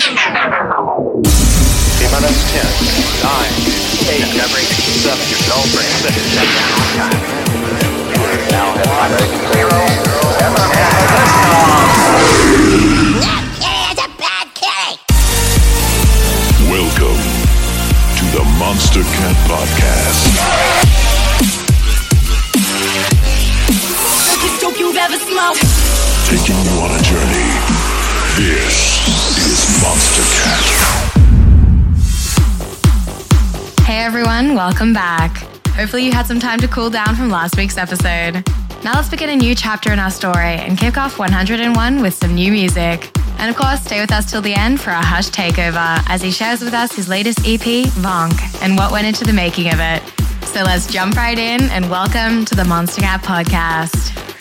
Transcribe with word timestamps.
Minus 0.00 0.16
10, 2.56 2.64
9, 3.20 3.36
8, 4.08 4.32
7, 4.32 5.20
don't 5.44 5.68
break 5.76 5.92
6, 5.92 6.16
now 8.48 8.72
hit 8.80 8.88
my 8.96 9.12
zero, 9.52 9.76
That 13.20 13.44
kitty 13.60 13.92
is 13.92 14.00
a 14.00 14.08
bad 14.16 14.48
kitty. 14.56 14.96
Welcome 16.72 17.20
to 18.16 18.24
the 18.32 18.40
Monstercat 18.56 19.36
Podcast. 19.44 20.32
Biggest 24.24 24.56
dope 24.62 24.78
you've 24.80 24.96
ever 24.96 25.18
smoked. 25.28 25.60
Taking 26.24 26.56
you 26.56 26.80
on 26.80 26.88
a 26.88 27.00
journey. 27.02 27.52
This 28.36 29.04
is 29.06 29.19
Monstercat. 29.80 30.66
Hey 33.80 34.00
everyone, 34.04 34.54
welcome 34.54 34.92
back. 34.92 35.38
Hopefully, 35.68 36.04
you 36.04 36.12
had 36.12 36.26
some 36.26 36.38
time 36.38 36.58
to 36.60 36.68
cool 36.68 36.90
down 36.90 37.16
from 37.16 37.30
last 37.30 37.56
week's 37.56 37.78
episode. 37.78 38.44
Now, 38.84 38.92
let's 38.96 39.08
begin 39.08 39.30
a 39.30 39.36
new 39.36 39.54
chapter 39.54 39.90
in 39.90 39.98
our 39.98 40.10
story 40.10 40.56
and 40.56 40.76
kick 40.76 40.98
off 40.98 41.18
101 41.18 42.02
with 42.02 42.12
some 42.12 42.34
new 42.34 42.52
music. 42.52 43.10
And 43.38 43.48
of 43.48 43.56
course, 43.56 43.80
stay 43.80 44.02
with 44.02 44.12
us 44.12 44.30
till 44.30 44.42
the 44.42 44.52
end 44.52 44.82
for 44.82 44.90
our 44.90 45.02
Hush 45.02 45.30
takeover 45.30 46.02
as 46.10 46.20
he 46.20 46.30
shares 46.30 46.60
with 46.60 46.74
us 46.74 46.92
his 46.92 47.08
latest 47.08 47.38
EP, 47.46 47.86
Vonk, 48.02 48.62
and 48.62 48.76
what 48.76 48.92
went 48.92 49.06
into 49.06 49.24
the 49.24 49.32
making 49.32 49.72
of 49.72 49.80
it. 49.80 50.02
So 50.48 50.62
let's 50.62 50.92
jump 50.92 51.16
right 51.16 51.38
in 51.38 51.62
and 51.70 51.88
welcome 51.90 52.44
to 52.44 52.54
the 52.54 52.64
Monstercat 52.64 53.20
Podcast. 53.20 54.39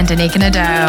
and 0.00 0.08
Danyka 0.08 0.38
Nadeau. 0.38 0.79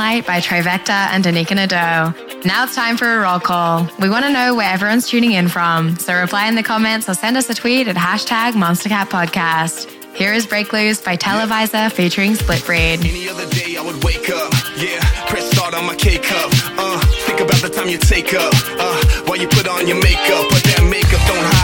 Moonlight 0.00 0.26
by 0.26 0.40
Trivecta 0.40 1.12
and 1.12 1.22
Danyka 1.22 1.54
Nadeau. 1.54 2.14
Now 2.46 2.64
it's 2.64 2.74
time 2.74 2.96
for 2.96 3.04
a 3.04 3.20
roll 3.20 3.38
call. 3.38 3.86
We 3.98 4.08
want 4.08 4.24
to 4.24 4.32
know 4.32 4.54
where 4.54 4.72
everyone's 4.72 5.06
tuning 5.06 5.32
in 5.32 5.48
from, 5.48 5.94
so 5.96 6.18
reply 6.18 6.48
in 6.48 6.54
the 6.54 6.62
comments 6.62 7.06
or 7.06 7.12
send 7.12 7.36
us 7.36 7.50
a 7.50 7.54
tweet 7.54 7.86
at 7.86 7.96
hashtag 7.96 8.52
MonsterCatPodcast. 8.52 10.16
Here 10.16 10.32
is 10.32 10.46
Break 10.46 10.72
Loose 10.72 11.02
by 11.02 11.18
Televisor 11.18 11.92
featuring 11.92 12.32
Splitbreed. 12.32 13.04
Any 13.04 13.28
other 13.28 13.46
day 13.50 13.76
I 13.76 13.82
would 13.82 14.02
wake 14.02 14.30
up, 14.30 14.50
yeah, 14.78 15.04
press 15.28 15.50
start 15.50 15.74
on 15.74 15.84
my 15.84 15.94
K 15.94 16.16
cup. 16.16 16.50
Uh, 16.80 16.98
think 17.26 17.40
about 17.40 17.60
the 17.60 17.68
time 17.68 17.90
you 17.90 17.98
take 17.98 18.32
up, 18.32 18.54
uh, 18.80 19.22
while 19.26 19.36
you 19.36 19.48
put 19.48 19.68
on 19.68 19.86
your 19.86 20.00
makeup, 20.00 20.48
but 20.48 20.64
that 20.64 20.88
makeup 20.88 21.20
don't 21.28 21.44
hide 21.44 21.59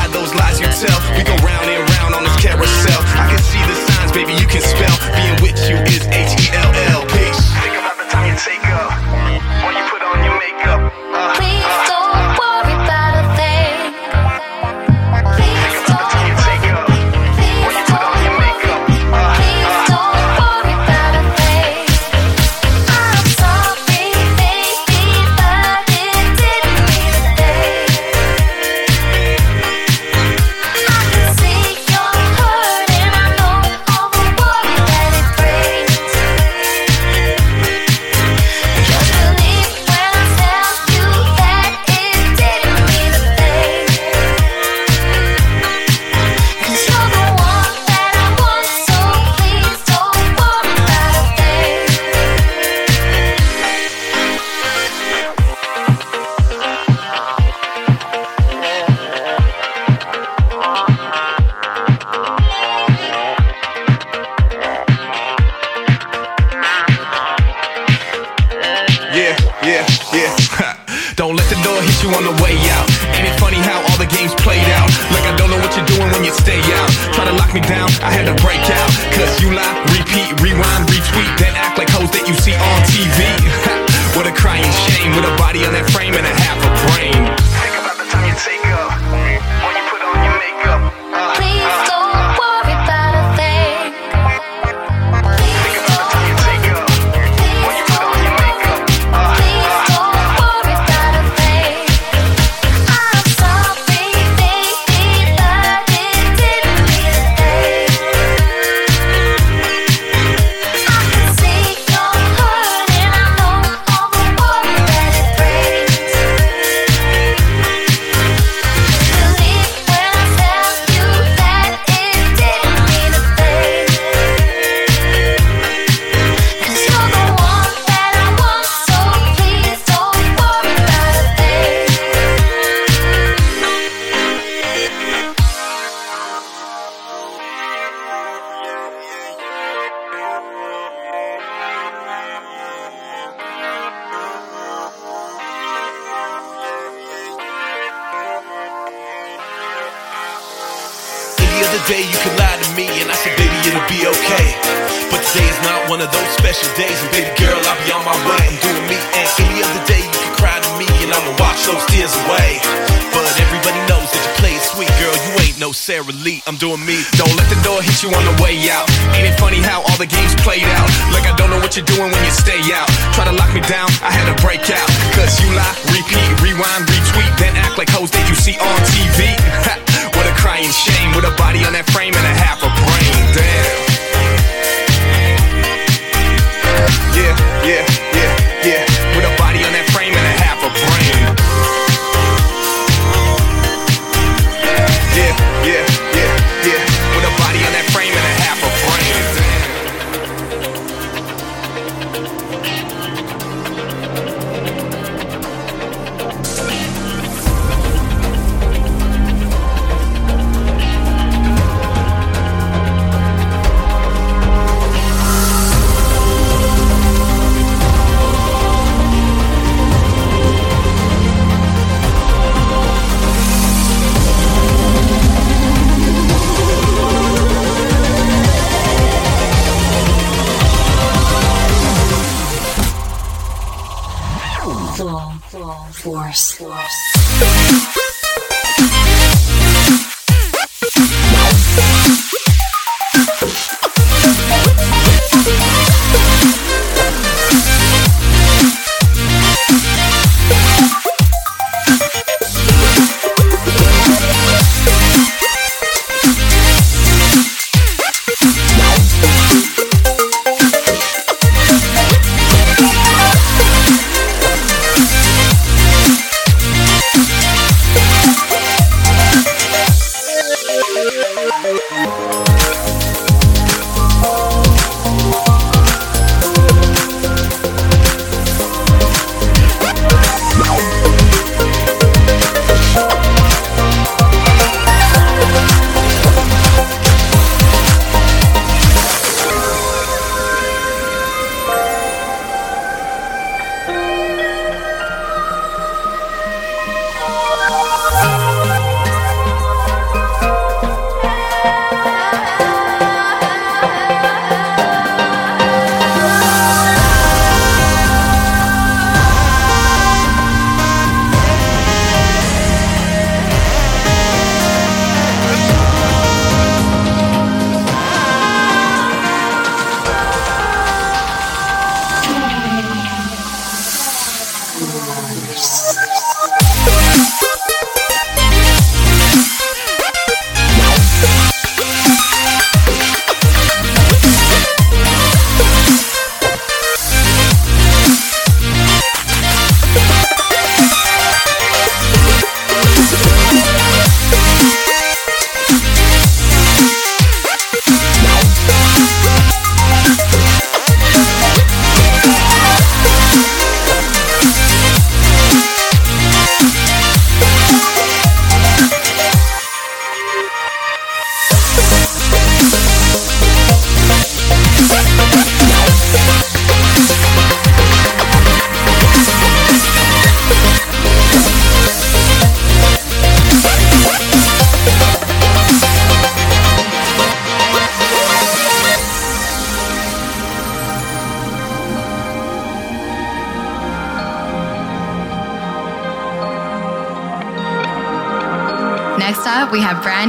full, 234.97 235.31
full 235.51 235.75
force. 235.93 236.53
force. 236.53 237.17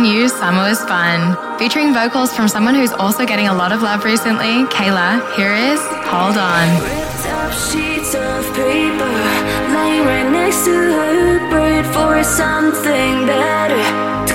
new 0.07 0.29
Summer 0.29 0.63
Was 0.63 0.79
Fun, 0.85 1.35
featuring 1.59 1.93
vocals 1.93 2.33
from 2.33 2.47
someone 2.47 2.73
who's 2.73 2.93
also 2.93 3.25
getting 3.25 3.47
a 3.49 3.53
lot 3.53 3.73
of 3.73 3.81
love 3.81 4.05
recently, 4.05 4.63
Kayla. 4.75 5.19
Here 5.35 5.53
is 5.53 5.81
Hold 6.07 6.37
On. 6.37 6.67
Ripped 6.81 7.27
up 7.27 7.51
sheets 7.51 8.15
of 8.15 8.45
paper, 8.55 9.15
laying 9.75 10.05
right 10.05 10.29
next 10.31 10.63
to 10.63 10.71
her, 10.71 11.83
for 11.91 12.23
something 12.23 13.25
better. 13.27 14.26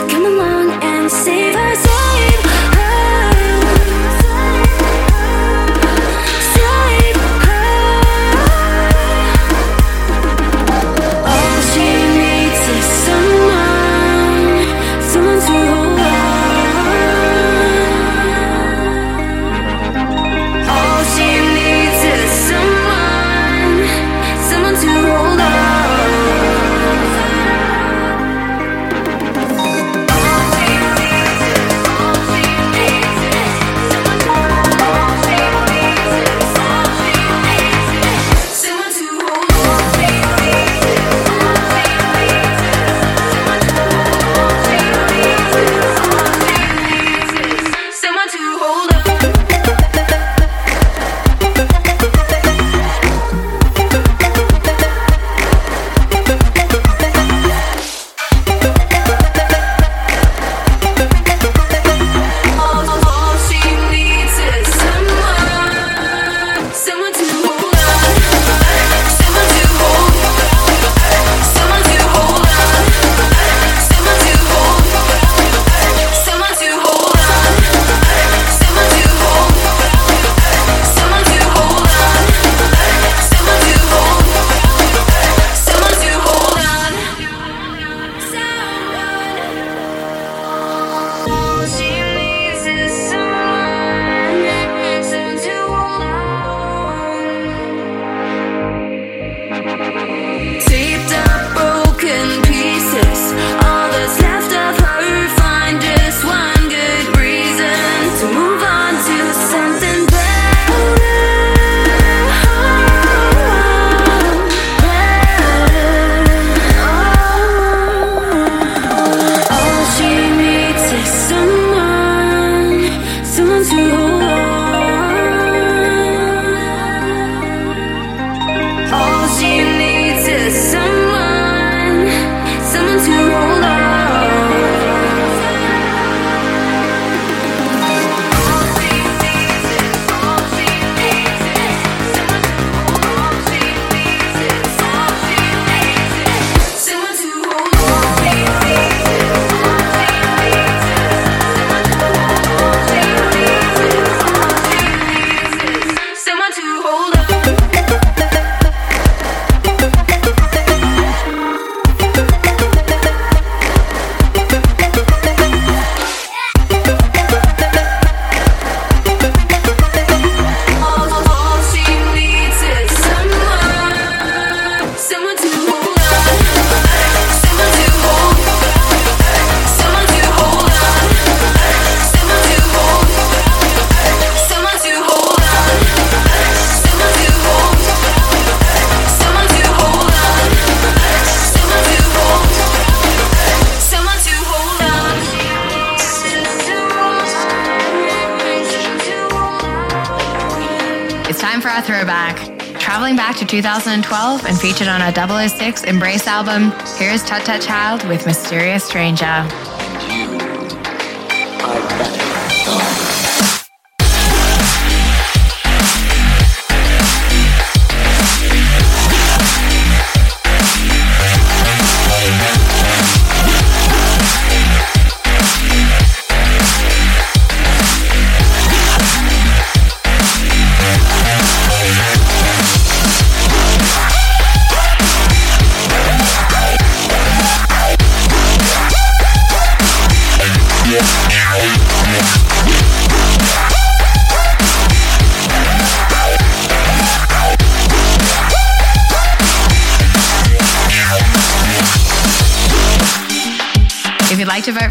Traveling 203.03 203.17
back 203.17 203.37
to 203.39 203.45
2012 203.45 204.47
and 204.47 204.61
featured 204.61 204.87
on 204.87 205.03
our 205.03 205.49
006 205.49 205.83
Embrace 205.83 206.29
album, 206.29 206.71
here's 206.97 207.25
Tut 207.25 207.45
Tut 207.45 207.61
Child 207.61 208.07
with 208.07 208.25
Mysterious 208.27 208.85
Stranger. 208.85 209.72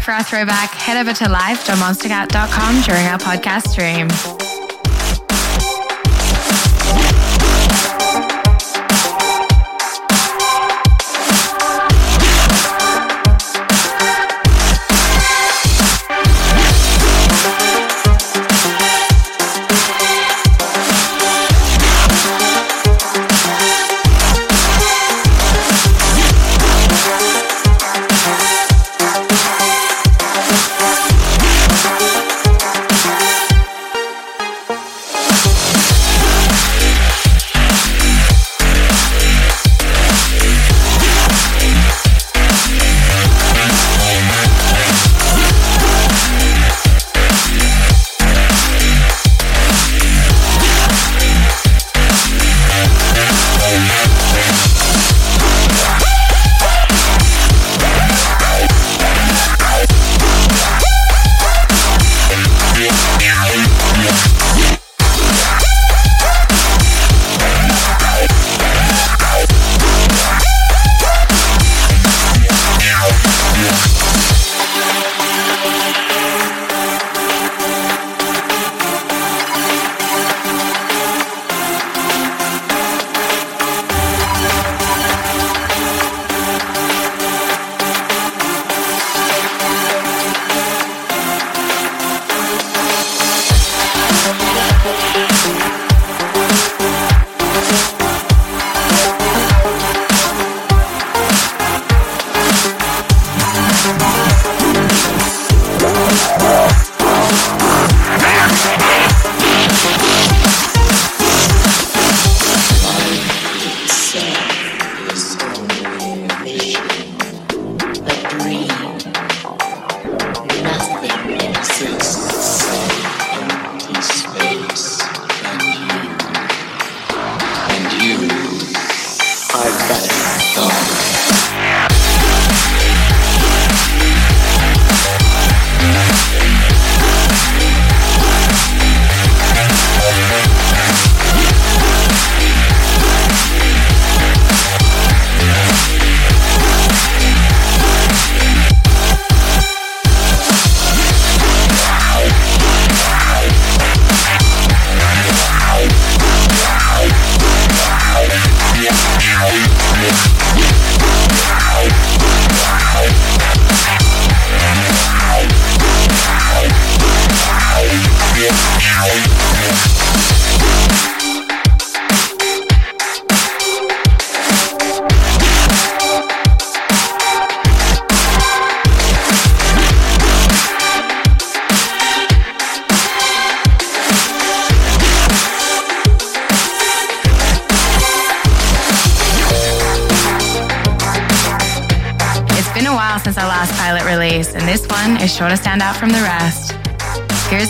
For 0.02 0.12
our 0.12 0.22
throwback, 0.22 0.70
head 0.70 0.96
over 0.96 1.12
to 1.12 1.28
live.monstercat.com 1.28 2.82
during 2.82 3.06
our 3.06 3.18
podcast 3.18 3.68
stream. 3.68 4.51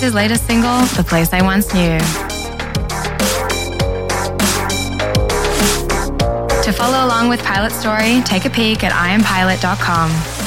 His 0.03 0.15
latest 0.15 0.49
single, 0.49 0.81
The 0.97 1.05
Place 1.05 1.33
I 1.33 1.43
Once 1.43 1.73
Knew. 1.73 1.97
To 6.65 6.73
follow 6.73 7.07
along 7.07 7.29
with 7.29 7.41
PYLOT 7.43 7.71
Story, 7.71 8.21
take 8.25 8.45
a 8.45 8.51
peek 8.51 8.83
at 8.83 8.91
iampilot.com. 8.91 10.42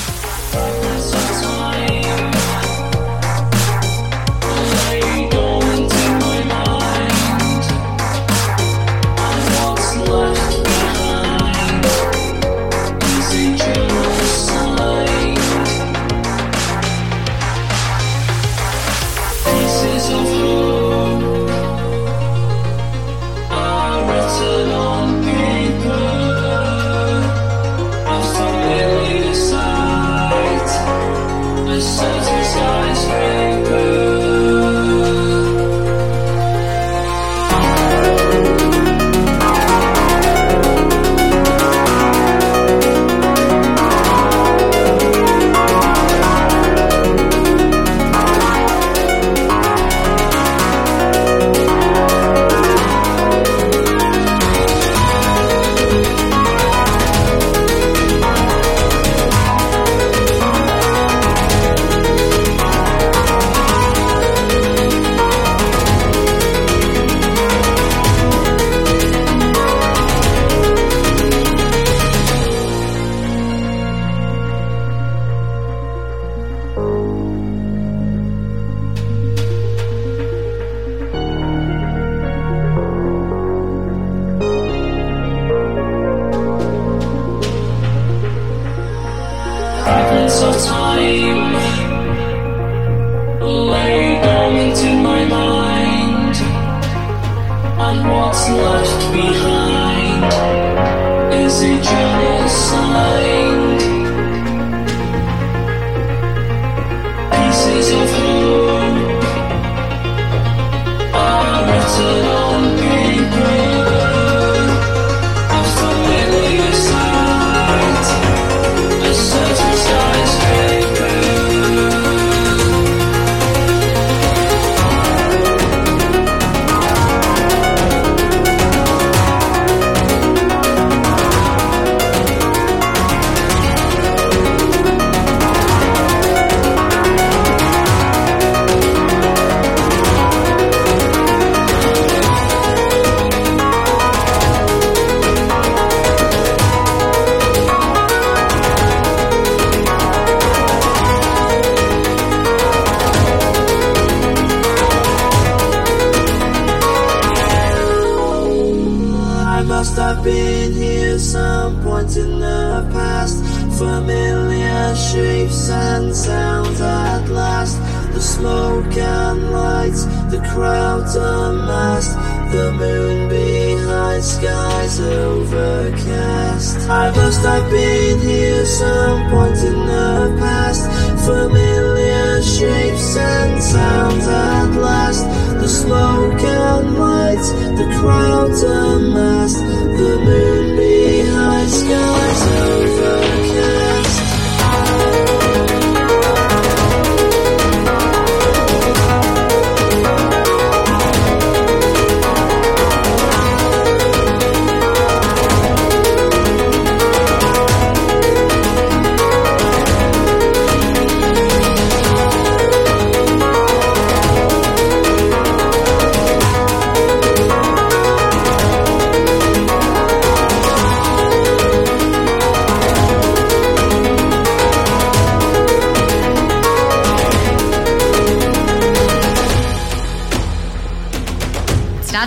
overcast. 175.15 176.89
I 176.89 177.09
must 177.11 177.41
have 177.41 177.69
been 177.71 178.19
here 178.19 178.65
some 178.65 179.29
point 179.29 179.57
in 179.57 179.79
the 179.85 180.35
past. 180.39 180.83
Familiar 181.25 182.41
shapes 182.41 183.15
and 183.17 183.61
sounds 183.63 184.27
at 184.27 184.69
last. 184.79 185.23
The 185.61 185.67
smoke 185.67 186.41
and 186.41 186.99
lights, 186.99 187.49
the 187.79 187.87
crowds 187.99 188.61
amassed. 188.63 189.61
The 189.99 190.13
moon 190.27 190.75
behind 190.77 191.69
skies 191.69 192.41
overcast. 192.69 193.84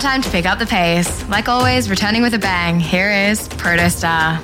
Time 0.09 0.23
to 0.23 0.29
pick 0.31 0.47
up 0.47 0.57
the 0.57 0.65
pace. 0.65 1.29
Like 1.29 1.47
always, 1.47 1.87
returning 1.87 2.23
with 2.23 2.33
a 2.33 2.39
bang, 2.39 2.79
here 2.79 3.11
is 3.11 3.47
Protostar. 3.47 4.41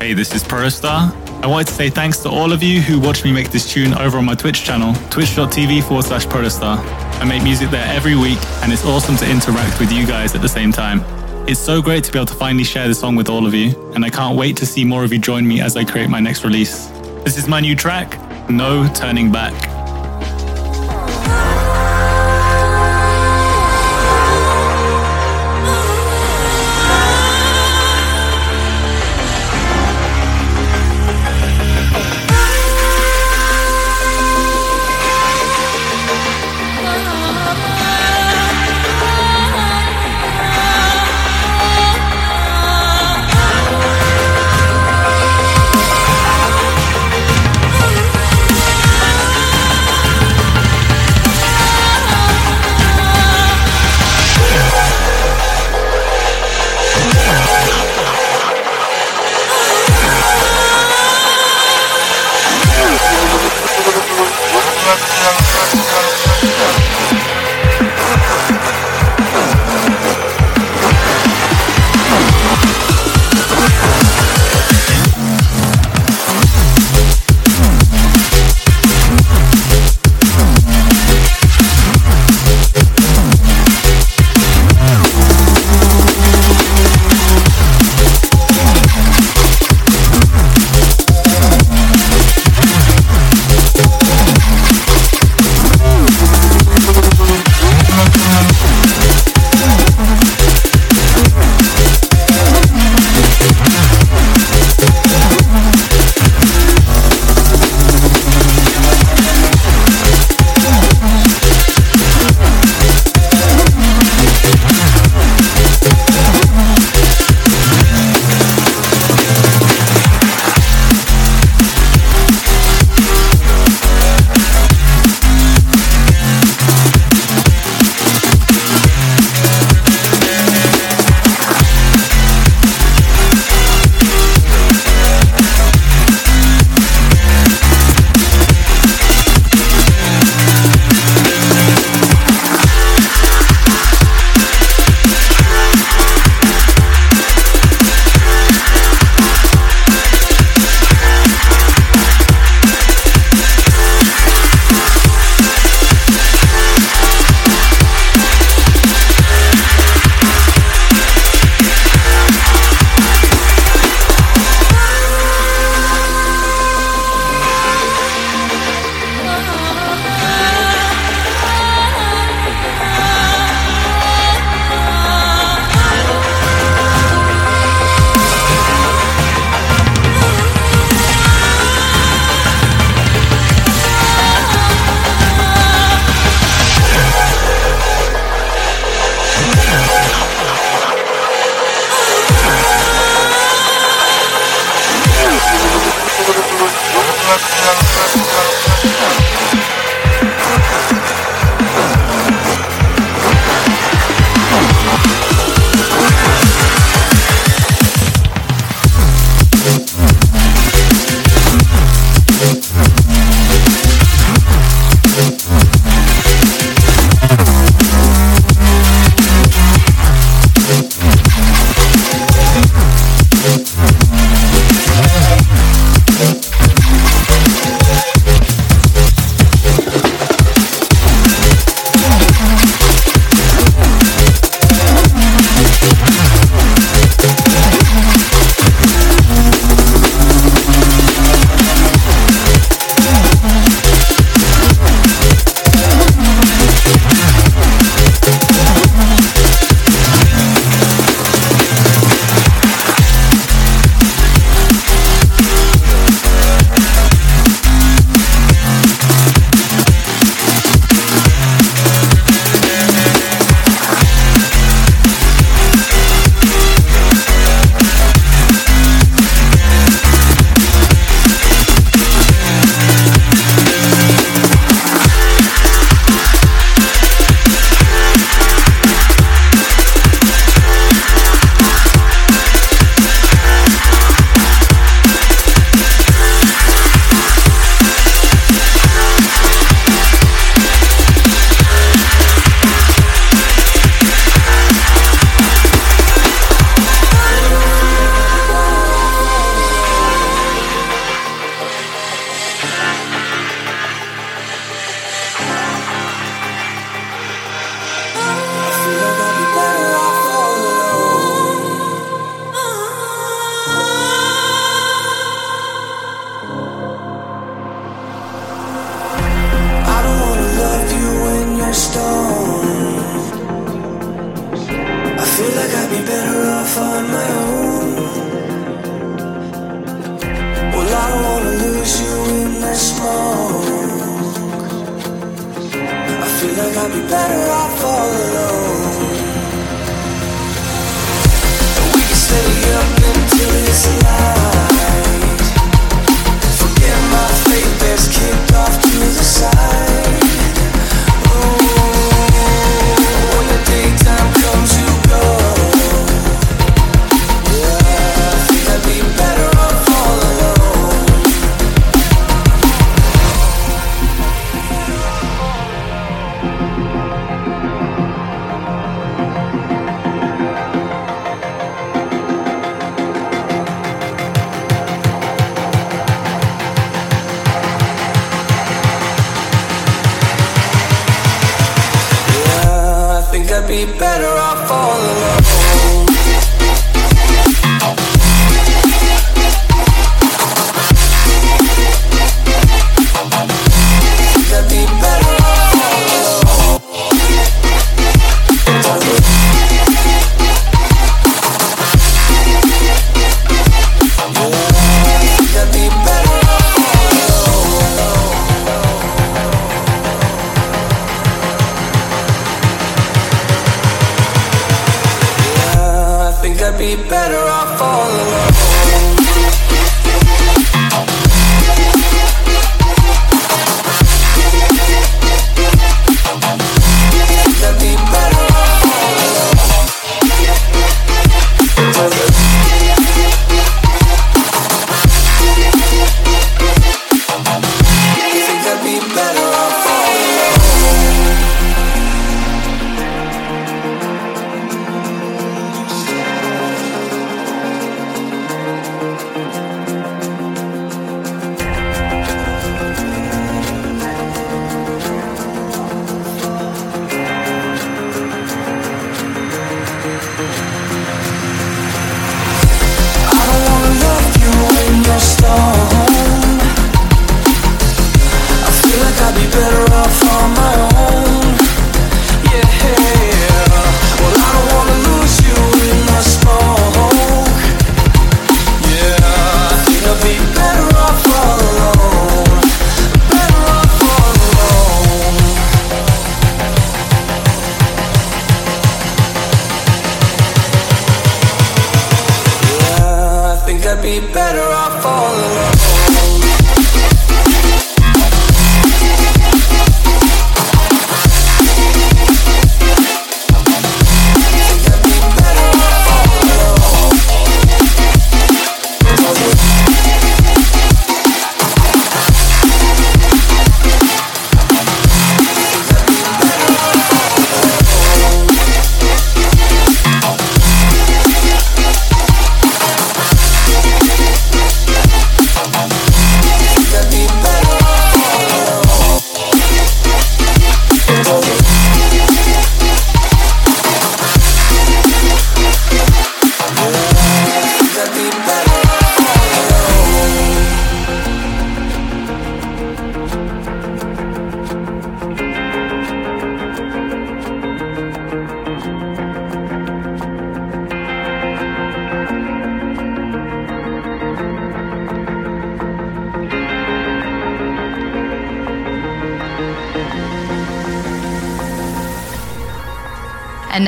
Hey, 0.00 0.12
this 0.12 0.34
is 0.34 0.42
Protostar. 0.42 1.14
I 1.44 1.46
wanted 1.46 1.68
to 1.68 1.72
say 1.74 1.88
thanks 1.88 2.18
to 2.24 2.28
all 2.28 2.52
of 2.52 2.64
you 2.64 2.80
who 2.80 2.98
watch 2.98 3.22
me 3.22 3.30
make 3.32 3.52
this 3.52 3.72
tune 3.72 3.94
over 3.94 4.18
on 4.18 4.24
my 4.24 4.34
Twitch 4.34 4.64
channel, 4.64 4.94
twitch.tv 5.10 5.84
forward 5.84 6.04
slash 6.04 6.26
Protostar. 6.26 6.78
I 7.20 7.24
make 7.24 7.44
music 7.44 7.70
there 7.70 7.86
every 7.94 8.16
week, 8.16 8.40
and 8.60 8.72
it's 8.72 8.84
awesome 8.84 9.16
to 9.18 9.30
interact 9.30 9.78
with 9.78 9.92
you 9.92 10.04
guys 10.04 10.34
at 10.34 10.42
the 10.42 10.48
same 10.48 10.72
time. 10.72 11.04
It's 11.46 11.60
so 11.60 11.80
great 11.80 12.02
to 12.02 12.10
be 12.10 12.18
able 12.18 12.26
to 12.26 12.34
finally 12.34 12.64
share 12.64 12.88
the 12.88 12.94
song 12.94 13.14
with 13.14 13.28
all 13.28 13.46
of 13.46 13.54
you, 13.54 13.92
and 13.94 14.04
I 14.04 14.10
can't 14.10 14.36
wait 14.36 14.56
to 14.56 14.66
see 14.66 14.84
more 14.84 15.04
of 15.04 15.12
you 15.12 15.20
join 15.20 15.46
me 15.46 15.60
as 15.60 15.76
I 15.76 15.84
create 15.84 16.10
my 16.10 16.18
next 16.18 16.42
release. 16.42 16.88
This 17.22 17.38
is 17.38 17.46
my 17.46 17.60
new 17.60 17.76
track, 17.76 18.18
No 18.50 18.88
Turning 18.94 19.30
Back. 19.30 19.67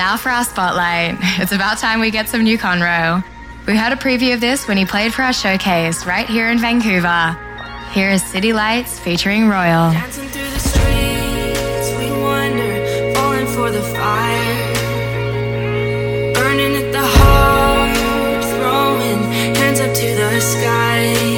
now 0.01 0.16
for 0.16 0.30
our 0.30 0.44
spotlight. 0.44 1.18
It's 1.42 1.53
about 1.53 1.76
time 1.76 2.01
we 2.01 2.11
get 2.11 2.26
some 2.26 2.42
new 2.42 2.57
Conro. 2.57 3.22
We 3.66 3.76
heard 3.76 3.92
a 3.92 3.96
preview 3.96 4.32
of 4.32 4.40
this 4.40 4.66
when 4.66 4.78
he 4.78 4.86
played 4.86 5.12
for 5.12 5.22
our 5.22 5.34
showcase 5.34 6.07
right 6.07 6.26
here 6.26 6.48
in 6.48 6.59
Vancouver. 6.59 7.36
Here 7.92 8.09
is 8.09 8.22
City 8.24 8.55
Lights 8.55 8.98
featuring 8.98 9.46
Royal. 9.48 9.92
Sky 20.40 21.30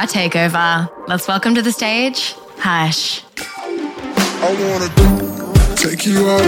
our 0.00 0.06
takeover. 0.06 0.88
Let's 1.08 1.28
welcome 1.28 1.54
to 1.54 1.60
the 1.60 1.72
stage, 1.72 2.34
Hush. 2.56 3.22
I 3.36 4.48
wanna 4.64 5.76
take 5.76 6.06
you 6.06 6.26
out. 6.26 6.40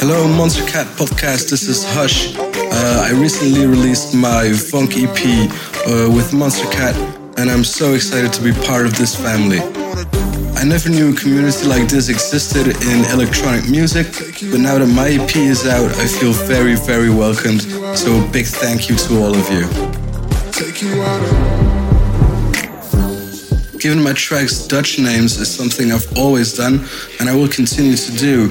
Hello, 0.00 0.26
Monstercat 0.28 0.84
Podcast. 0.98 1.48
This 1.48 1.66
is 1.66 1.82
Hush. 1.94 2.36
Uh, 2.36 3.08
I 3.08 3.12
recently 3.12 3.64
released 3.64 4.14
my 4.14 4.52
Vonk 4.68 4.92
EP 5.02 5.48
uh, 5.88 6.14
with 6.14 6.32
Monstercat, 6.32 6.94
and 7.38 7.48
I'm 7.48 7.64
so 7.64 7.94
excited 7.94 8.34
to 8.34 8.42
be 8.42 8.52
part 8.66 8.84
of 8.84 8.98
this 8.98 9.16
family. 9.16 9.60
I 10.60 10.64
never 10.64 10.90
knew 10.90 11.14
a 11.14 11.16
community 11.16 11.66
like 11.66 11.88
this 11.88 12.10
existed 12.10 12.66
in 12.66 13.04
electronic 13.14 13.66
music, 13.70 14.08
but 14.50 14.60
now 14.60 14.76
that 14.76 14.88
my 14.88 15.08
EP 15.08 15.36
is 15.36 15.66
out, 15.66 15.90
I 15.96 16.06
feel 16.06 16.34
very, 16.34 16.74
very 16.74 17.08
welcomed. 17.08 17.62
So 17.96 18.22
a 18.22 18.28
big 18.30 18.44
thank 18.44 18.90
you 18.90 18.96
to 18.96 19.24
all 19.24 19.34
of 19.34 19.48
you. 19.50 19.64
Giving 23.86 24.02
my 24.02 24.14
tracks 24.14 24.66
Dutch 24.66 24.98
names 24.98 25.38
is 25.38 25.48
something 25.48 25.92
I've 25.92 26.18
always 26.18 26.52
done, 26.52 26.84
and 27.20 27.28
I 27.28 27.36
will 27.36 27.46
continue 27.46 27.94
to 27.94 28.12
do. 28.16 28.50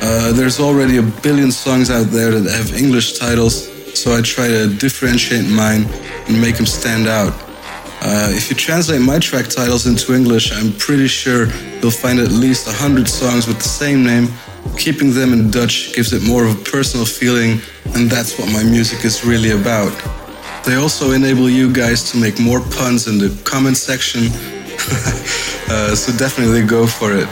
Uh, 0.00 0.32
there's 0.32 0.58
already 0.58 0.96
a 0.96 1.02
billion 1.02 1.52
songs 1.52 1.90
out 1.90 2.04
there 2.04 2.30
that 2.40 2.50
have 2.50 2.72
English 2.72 3.18
titles, 3.18 3.68
so 3.92 4.16
I 4.16 4.22
try 4.22 4.48
to 4.48 4.74
differentiate 4.74 5.44
mine 5.50 5.84
and 6.28 6.40
make 6.40 6.56
them 6.56 6.64
stand 6.64 7.08
out. 7.08 7.34
Uh, 8.00 8.32
if 8.32 8.48
you 8.48 8.56
translate 8.56 9.02
my 9.02 9.18
track 9.18 9.48
titles 9.48 9.86
into 9.86 10.14
English, 10.14 10.50
I'm 10.50 10.72
pretty 10.78 11.08
sure 11.08 11.48
you'll 11.82 11.90
find 11.90 12.18
at 12.18 12.30
least 12.30 12.66
100 12.66 13.06
songs 13.06 13.46
with 13.46 13.58
the 13.58 13.68
same 13.68 14.02
name. 14.02 14.28
Keeping 14.78 15.12
them 15.12 15.34
in 15.34 15.50
Dutch 15.50 15.92
gives 15.92 16.14
it 16.14 16.22
more 16.22 16.46
of 16.46 16.58
a 16.58 16.64
personal 16.64 17.04
feeling, 17.04 17.60
and 17.94 18.10
that's 18.10 18.38
what 18.38 18.50
my 18.50 18.64
music 18.64 19.04
is 19.04 19.26
really 19.26 19.50
about. 19.50 19.92
They 20.64 20.76
also 20.76 21.12
enable 21.12 21.50
you 21.50 21.70
guys 21.70 22.10
to 22.12 22.16
make 22.16 22.40
more 22.40 22.60
puns 22.60 23.08
in 23.08 23.18
the 23.18 23.28
comment 23.44 23.76
section, 23.76 24.30
uh, 25.68 25.94
so 25.94 26.16
definitely 26.16 26.64
go 26.64 26.86
for 26.86 27.12
it. 27.12 27.28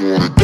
Take 0.00 0.39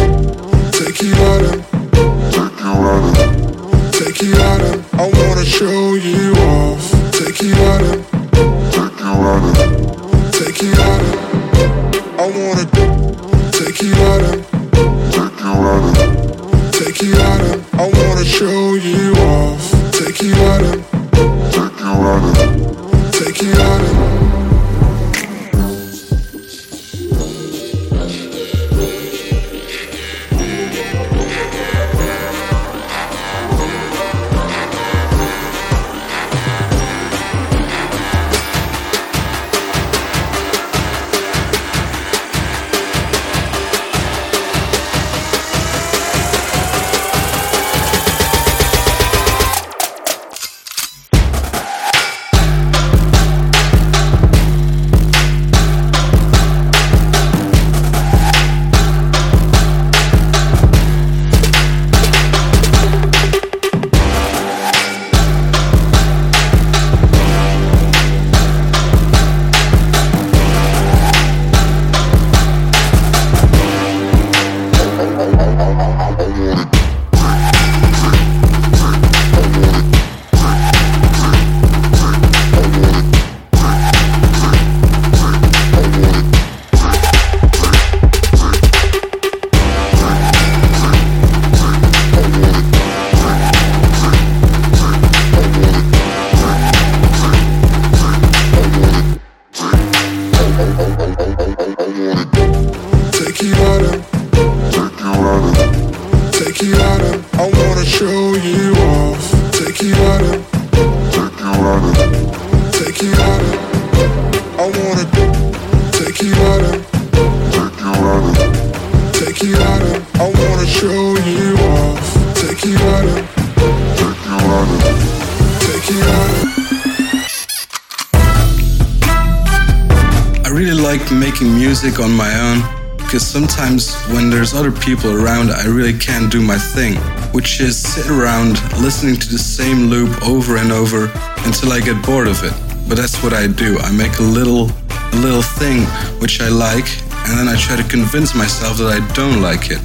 music 131.82 132.00
on 132.00 132.10
my 132.10 132.32
own 132.40 132.96
because 132.96 133.26
sometimes 133.26 133.94
when 134.06 134.30
there's 134.30 134.54
other 134.54 134.72
people 134.72 135.10
around, 135.10 135.50
I 135.50 135.66
really 135.66 135.92
can't 135.92 136.32
do 136.32 136.40
my 136.40 136.56
thing, 136.56 136.94
which 137.36 137.60
is 137.60 137.76
sit 137.76 138.08
around 138.08 138.52
listening 138.80 139.16
to 139.16 139.28
the 139.28 139.38
same 139.38 139.88
loop 139.88 140.10
over 140.22 140.56
and 140.56 140.72
over 140.72 141.10
until 141.44 141.72
I 141.72 141.80
get 141.80 142.02
bored 142.02 142.28
of 142.28 142.42
it. 142.44 142.54
But 142.88 142.96
that's 142.96 143.22
what 143.22 143.34
I 143.34 143.46
do. 143.46 143.76
I 143.80 143.92
make 143.92 144.18
a 144.20 144.22
little 144.22 144.70
a 145.12 145.18
little 145.20 145.42
thing 145.42 145.82
which 146.18 146.40
I 146.40 146.48
like, 146.48 146.88
and 147.28 147.36
then 147.38 147.46
I 147.46 147.56
try 147.56 147.76
to 147.76 147.86
convince 147.90 148.34
myself 148.34 148.78
that 148.78 148.90
I 148.98 149.00
don't 149.12 149.42
like 149.42 149.70
it. 149.70 149.82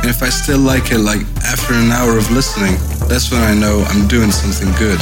And 0.00 0.10
if 0.10 0.24
I 0.24 0.30
still 0.30 0.58
like 0.58 0.90
it, 0.90 0.98
like 0.98 1.22
after 1.44 1.74
an 1.74 1.92
hour 1.92 2.18
of 2.18 2.28
listening, 2.32 2.74
that's 3.06 3.30
when 3.30 3.42
I 3.42 3.54
know 3.54 3.84
I'm 3.90 4.08
doing 4.08 4.32
something 4.32 4.72
good. 4.74 4.98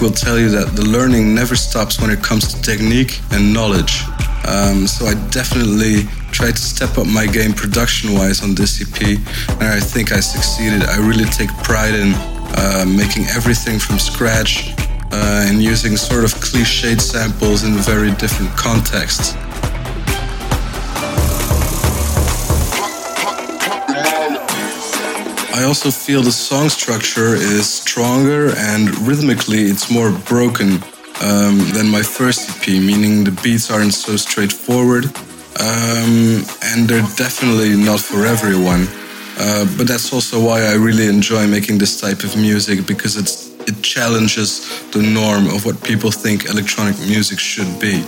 Will 0.00 0.10
tell 0.10 0.36
you 0.36 0.48
that 0.50 0.74
the 0.74 0.82
learning 0.82 1.32
never 1.32 1.54
stops 1.54 2.00
when 2.00 2.10
it 2.10 2.20
comes 2.20 2.52
to 2.52 2.60
technique 2.60 3.20
and 3.30 3.54
knowledge. 3.54 4.02
Um, 4.44 4.86
so 4.86 5.06
I 5.06 5.14
definitely 5.30 6.04
tried 6.32 6.56
to 6.56 6.62
step 6.62 6.98
up 6.98 7.06
my 7.06 7.26
game 7.26 7.52
production 7.52 8.12
wise 8.12 8.42
on 8.42 8.54
this 8.54 8.82
EP, 8.82 9.18
and 9.60 9.62
I 9.62 9.78
think 9.78 10.12
I 10.12 10.18
succeeded. 10.18 10.82
I 10.82 10.98
really 10.98 11.24
take 11.26 11.50
pride 11.62 11.94
in 11.94 12.14
uh, 12.58 12.84
making 12.86 13.26
everything 13.26 13.78
from 13.78 13.98
scratch 14.00 14.74
uh, 15.12 15.46
and 15.46 15.62
using 15.62 15.96
sort 15.96 16.24
of 16.24 16.34
cliched 16.34 17.00
samples 17.00 17.62
in 17.62 17.74
very 17.74 18.10
different 18.12 18.50
contexts. 18.56 19.34
I 25.56 25.64
also 25.64 25.90
feel 25.90 26.20
the 26.20 26.32
song 26.32 26.68
structure 26.68 27.34
is 27.34 27.66
stronger 27.66 28.50
and 28.58 28.94
rhythmically 29.08 29.62
it's 29.62 29.90
more 29.90 30.10
broken 30.28 30.74
um, 31.22 31.56
than 31.72 31.88
my 31.88 32.02
first 32.02 32.50
EP, 32.50 32.68
meaning 32.68 33.24
the 33.24 33.30
beats 33.42 33.70
aren't 33.70 33.94
so 33.94 34.16
straightforward 34.16 35.06
um, 35.58 36.44
and 36.62 36.86
they're 36.86 37.08
definitely 37.16 37.74
not 37.74 38.00
for 38.00 38.26
everyone. 38.26 38.86
Uh, 39.38 39.64
but 39.78 39.88
that's 39.88 40.12
also 40.12 40.44
why 40.44 40.60
I 40.60 40.74
really 40.74 41.06
enjoy 41.06 41.46
making 41.46 41.78
this 41.78 41.98
type 42.02 42.22
of 42.22 42.36
music 42.36 42.86
because 42.86 43.16
it 43.16 43.82
challenges 43.82 44.68
the 44.90 45.00
norm 45.00 45.46
of 45.46 45.64
what 45.64 45.82
people 45.82 46.10
think 46.10 46.50
electronic 46.50 46.98
music 46.98 47.38
should 47.38 47.80
be. 47.80 48.04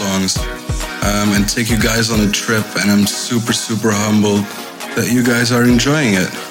Songs 0.00 0.38
um, 1.04 1.28
and 1.36 1.46
take 1.46 1.68
you 1.68 1.78
guys 1.78 2.10
on 2.10 2.20
a 2.26 2.30
trip, 2.30 2.64
and 2.76 2.90
I'm 2.90 3.06
super, 3.06 3.52
super 3.52 3.90
humbled 3.92 4.44
that 4.96 5.12
you 5.12 5.22
guys 5.22 5.52
are 5.52 5.64
enjoying 5.64 6.14
it. 6.14 6.49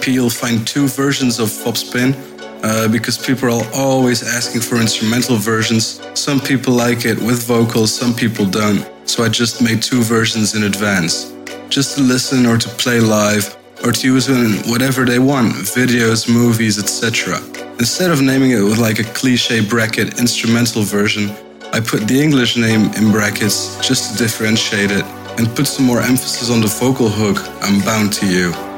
On 0.00 0.06
the 0.06 0.08
Vonk 0.08 0.08
EP, 0.08 0.14
you'll 0.14 0.30
find 0.30 0.66
two 0.66 0.88
versions 0.88 1.38
of 1.38 1.48
Fopspeen. 1.48 2.14
uh, 2.62 2.88
because 2.88 3.18
people 3.18 3.48
are 3.50 3.66
always 3.74 4.22
asking 4.22 4.60
for 4.62 4.76
instrumental 4.76 5.36
versions. 5.36 6.00
Some 6.14 6.40
people 6.40 6.74
like 6.74 7.06
it 7.06 7.18
with 7.18 7.42
vocals, 7.46 7.92
some 7.94 8.14
people 8.14 8.46
don't. 8.46 8.86
So 9.04 9.24
I 9.24 9.28
just 9.28 9.62
made 9.62 9.82
two 9.82 10.02
versions 10.02 10.54
in 10.54 10.64
advance, 10.64 11.32
just 11.70 11.96
to 11.96 12.02
listen 12.02 12.46
or 12.46 12.58
to 12.58 12.68
play 12.78 13.00
live 13.00 13.56
or 13.84 13.92
to 13.92 14.06
use 14.06 14.28
in 14.28 14.70
whatever 14.70 15.04
they 15.06 15.18
want 15.18 15.54
videos, 15.54 16.28
movies, 16.28 16.78
etc. 16.78 17.38
Instead 17.78 18.10
of 18.10 18.20
naming 18.22 18.52
it 18.52 18.62
with 18.62 18.78
like 18.78 18.98
a 19.00 19.04
cliche 19.14 19.60
bracket 19.66 20.18
instrumental 20.20 20.82
version, 20.82 21.30
I 21.72 21.80
put 21.80 22.08
the 22.08 22.20
English 22.20 22.56
name 22.58 22.92
in 22.98 23.12
brackets 23.12 23.76
just 23.86 24.12
to 24.12 24.18
differentiate 24.18 24.92
it 24.92 25.04
and 25.38 25.48
put 25.56 25.66
some 25.66 25.86
more 25.86 26.02
emphasis 26.02 26.50
on 26.50 26.60
the 26.60 26.68
vocal 26.68 27.08
hook, 27.08 27.38
I'm 27.62 27.80
bound 27.84 28.12
to 28.20 28.26
you. 28.26 28.69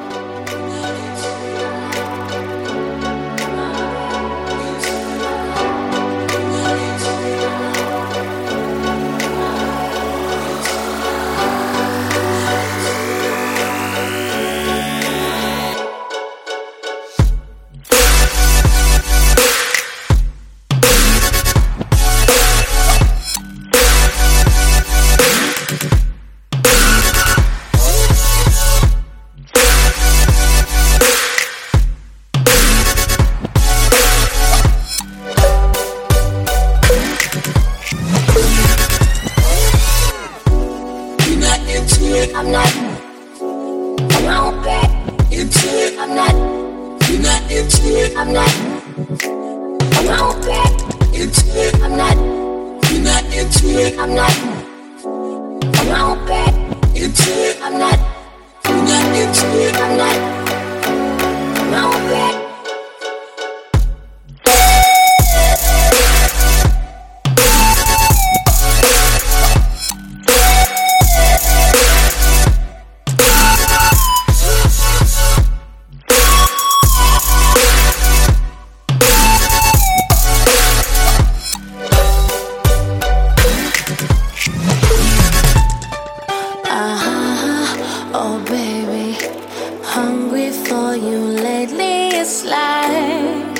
Like 92.45 93.59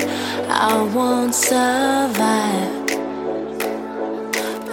I 0.49 0.91
won't 0.93 1.33
survive. 1.33 2.89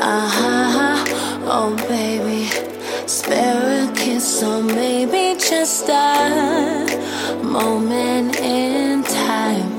Uh-huh. 0.01 1.05
Oh, 1.47 1.77
baby, 1.89 2.47
spare 3.07 3.89
a 3.89 3.93
kiss 3.95 4.43
or 4.43 4.63
maybe 4.63 5.39
just 5.39 5.89
a 5.89 6.87
moment 7.43 8.41
in 8.41 9.05
time. 9.05 9.79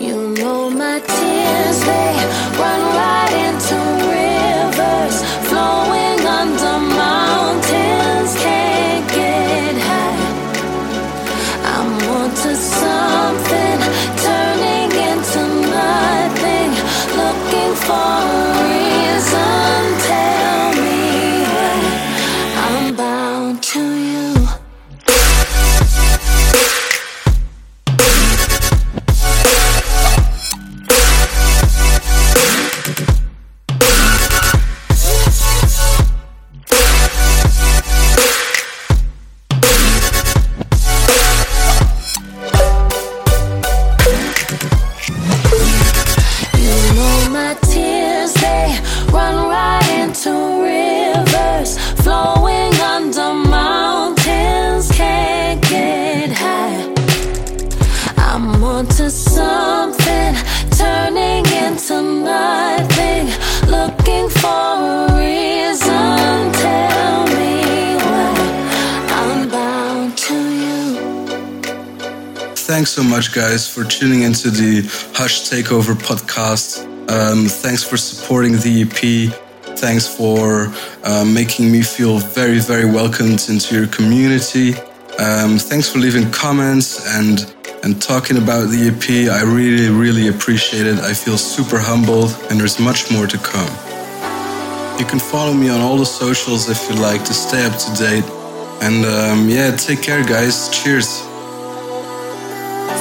You 0.00 0.34
know 0.34 0.68
my 0.68 0.98
tears, 0.98 1.80
they 1.84 2.14
run 2.58 2.80
right 2.96 3.32
into 3.46 4.01
so 72.92 73.02
much, 73.02 73.34
guys, 73.34 73.66
for 73.66 73.84
tuning 73.84 74.20
into 74.20 74.50
the 74.50 74.82
Hush 75.14 75.48
Takeover 75.48 75.94
podcast. 75.94 76.84
Um, 77.10 77.46
thanks 77.46 77.82
for 77.82 77.96
supporting 77.96 78.52
the 78.58 78.82
EP. 78.82 79.32
Thanks 79.78 80.06
for 80.06 80.70
uh, 81.02 81.24
making 81.24 81.72
me 81.72 81.80
feel 81.80 82.18
very, 82.18 82.58
very 82.58 82.84
welcomed 82.84 83.48
into 83.48 83.74
your 83.74 83.86
community. 83.86 84.74
Um, 85.18 85.56
thanks 85.56 85.88
for 85.88 86.00
leaving 86.00 86.30
comments 86.32 87.06
and 87.16 87.54
and 87.82 88.00
talking 88.00 88.36
about 88.36 88.68
the 88.68 88.92
EP. 88.92 89.32
I 89.32 89.42
really, 89.42 89.88
really 89.88 90.28
appreciate 90.28 90.86
it. 90.86 90.98
I 90.98 91.14
feel 91.14 91.38
super 91.38 91.78
humbled, 91.78 92.36
and 92.50 92.60
there's 92.60 92.78
much 92.78 93.10
more 93.10 93.26
to 93.26 93.38
come. 93.38 93.72
You 95.00 95.06
can 95.06 95.18
follow 95.18 95.54
me 95.54 95.70
on 95.70 95.80
all 95.80 95.96
the 95.96 96.04
socials 96.04 96.68
if 96.68 96.78
you 96.90 96.96
like 97.00 97.24
to 97.24 97.32
stay 97.32 97.64
up 97.64 97.72
to 97.72 97.90
date. 97.96 98.24
And 98.82 99.06
um, 99.06 99.48
yeah, 99.48 99.74
take 99.76 100.02
care, 100.02 100.22
guys. 100.22 100.68
Cheers. 100.68 101.31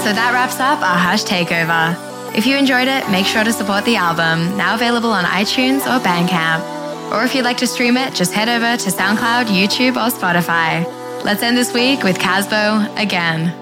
So 0.04 0.12
that 0.14 0.32
wraps 0.34 0.60
up 0.60 0.82
our 0.82 0.97
Hush 0.97 1.24
Takeover. 1.24 1.95
If 2.36 2.47
you 2.47 2.58
enjoyed 2.58 2.88
it, 2.88 3.08
make 3.12 3.28
sure 3.28 3.43
to 3.43 3.54
support 3.54 3.86
the 3.86 3.97
album, 3.97 4.58
now 4.58 4.74
available 4.74 5.12
on 5.12 5.26
iTunes 5.26 5.82
or 5.82 6.04
Bandcamp. 6.04 7.12
Or 7.12 7.24
if 7.24 7.36
you'd 7.36 7.45
like 7.45 7.58
to 7.58 7.68
stream 7.68 7.97
it, 7.97 8.16
just 8.16 8.34
head 8.34 8.49
over 8.49 8.78
to 8.78 8.89
SoundCloud, 8.89 9.45
YouTube, 9.45 9.97
or 9.97 10.10
Spotify. 10.10 10.84
Let's 11.24 11.43
end 11.43 11.56
this 11.56 11.72
week 11.72 12.04
with 12.04 12.18
Kasbo 12.18 12.97
again. 12.97 13.61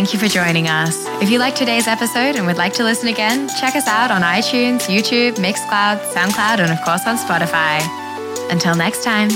Thank 0.00 0.14
you 0.14 0.18
for 0.18 0.28
joining 0.28 0.66
us. 0.66 1.04
If 1.20 1.28
you 1.28 1.38
liked 1.38 1.58
today's 1.58 1.86
episode 1.86 2.34
and 2.34 2.46
would 2.46 2.56
like 2.56 2.72
to 2.74 2.84
listen 2.84 3.08
again, 3.08 3.50
check 3.60 3.76
us 3.76 3.86
out 3.86 4.10
on 4.10 4.22
iTunes, 4.22 4.86
YouTube, 4.86 5.34
Mixcloud, 5.34 6.00
SoundCloud, 6.14 6.58
and 6.58 6.72
of 6.72 6.80
course 6.86 7.06
on 7.06 7.18
Spotify. 7.18 7.82
Until 8.50 8.74
next 8.74 9.04
time. 9.04 9.28